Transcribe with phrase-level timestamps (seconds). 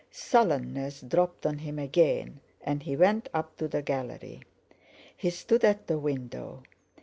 [0.09, 4.41] Sullenness dropped on him again, and he went up to the gallery.
[5.15, 6.63] He stood at the window.